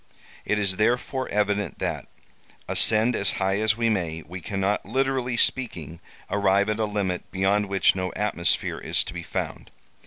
It 0.45 0.57
is 0.57 0.77
therefore 0.77 1.29
evident 1.29 1.77
that, 1.77 2.07
ascend 2.67 3.15
as 3.15 3.33
high 3.33 3.59
as 3.59 3.77
we 3.77 3.87
may, 3.87 4.23
we 4.27 4.41
cannot, 4.41 4.83
literally 4.83 5.37
speaking, 5.37 5.99
arrive 6.27 6.69
at 6.69 6.79
a 6.79 6.85
limit 6.85 7.29
beyond 7.29 7.67
which 7.67 7.95
no 7.95 8.11
atmosphere 8.15 8.79
is 8.79 9.03
to 9.03 9.13
be 9.13 9.21
found. 9.21 9.69